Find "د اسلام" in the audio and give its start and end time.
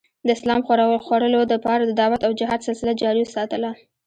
0.25-0.61